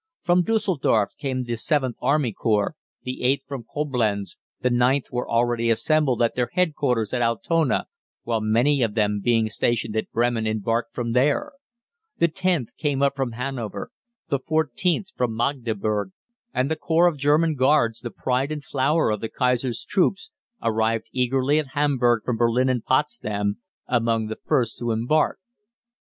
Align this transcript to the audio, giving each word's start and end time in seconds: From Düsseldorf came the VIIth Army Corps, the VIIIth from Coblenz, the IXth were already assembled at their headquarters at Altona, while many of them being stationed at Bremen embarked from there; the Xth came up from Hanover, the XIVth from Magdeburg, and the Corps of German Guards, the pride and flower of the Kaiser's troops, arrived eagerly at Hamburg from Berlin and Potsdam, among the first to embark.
From 0.23 0.43
Düsseldorf 0.43 1.15
came 1.15 1.43
the 1.43 1.53
VIIth 1.53 1.93
Army 2.01 2.33
Corps, 2.33 2.73
the 3.03 3.19
VIIIth 3.21 3.43
from 3.43 3.63
Coblenz, 3.65 4.37
the 4.61 4.69
IXth 4.71 5.11
were 5.11 5.29
already 5.29 5.69
assembled 5.69 6.23
at 6.23 6.33
their 6.33 6.49
headquarters 6.53 7.13
at 7.13 7.21
Altona, 7.21 7.85
while 8.23 8.41
many 8.41 8.81
of 8.81 8.95
them 8.95 9.21
being 9.23 9.47
stationed 9.47 9.95
at 9.95 10.09
Bremen 10.11 10.47
embarked 10.47 10.95
from 10.95 11.11
there; 11.11 11.51
the 12.17 12.25
Xth 12.27 12.75
came 12.79 13.03
up 13.03 13.15
from 13.15 13.33
Hanover, 13.33 13.91
the 14.27 14.39
XIVth 14.39 15.13
from 15.15 15.35
Magdeburg, 15.35 16.13
and 16.51 16.71
the 16.71 16.75
Corps 16.75 17.05
of 17.07 17.15
German 17.19 17.53
Guards, 17.53 17.99
the 17.99 18.09
pride 18.09 18.51
and 18.51 18.63
flower 18.63 19.11
of 19.11 19.21
the 19.21 19.29
Kaiser's 19.29 19.85
troops, 19.85 20.31
arrived 20.63 21.11
eagerly 21.11 21.59
at 21.59 21.75
Hamburg 21.75 22.23
from 22.25 22.37
Berlin 22.37 22.69
and 22.69 22.83
Potsdam, 22.83 23.59
among 23.85 24.25
the 24.29 24.39
first 24.47 24.79
to 24.79 24.89
embark. 24.91 25.37